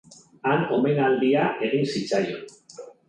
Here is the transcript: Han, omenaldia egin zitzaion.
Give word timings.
Han, 0.51 0.61
omenaldia 0.77 1.43
egin 1.67 1.85
zitzaion. 1.93 2.57